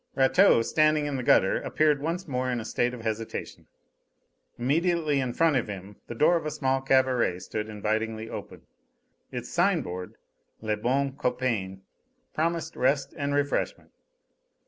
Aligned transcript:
Rateau, 0.15 0.63
standing 0.63 1.05
in 1.05 1.15
the 1.15 1.21
gutter, 1.21 1.57
appeared 1.61 2.01
once 2.01 2.27
more 2.27 2.49
in 2.49 2.59
a 2.59 2.65
state 2.65 2.95
of 2.95 3.01
hesitation. 3.03 3.67
Immediately 4.57 5.19
in 5.19 5.31
front 5.31 5.57
of 5.57 5.67
him 5.67 5.97
the 6.07 6.15
door 6.15 6.35
of 6.37 6.43
a 6.47 6.49
small 6.49 6.81
cabaret 6.81 7.37
stood 7.37 7.69
invitingly 7.69 8.27
open; 8.27 8.63
its 9.31 9.49
signboard, 9.49 10.15
"Le 10.59 10.75
Bon 10.75 11.11
Copain," 11.15 11.81
promised 12.33 12.75
rest 12.75 13.13
and 13.15 13.35
refreshment. 13.35 13.91